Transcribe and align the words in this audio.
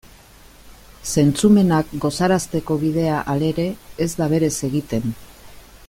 Zentzumenak 1.15 1.91
gozarazteko 2.05 2.79
bidea, 2.85 3.21
halere, 3.35 3.67
ez 4.07 4.09
da 4.23 4.31
berez 4.33 4.53
egiten. 4.71 5.15